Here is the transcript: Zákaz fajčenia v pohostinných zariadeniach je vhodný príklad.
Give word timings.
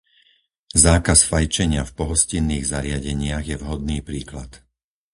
Zákaz 0.85 1.19
fajčenia 1.31 1.83
v 1.85 1.93
pohostinných 1.99 2.65
zariadeniach 2.73 3.45
je 3.51 3.57
vhodný 3.63 3.97
príklad. 4.09 4.51